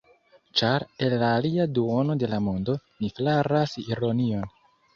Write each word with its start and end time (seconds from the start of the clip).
Ĉar 0.61 0.85
el 1.07 1.13
la 1.23 1.29
alia 1.41 1.67
duono 1.75 2.17
de 2.25 2.31
la 2.33 2.41
mondo, 2.47 2.77
mi 3.05 3.13
flaras 3.21 3.79
ironion. 3.87 4.53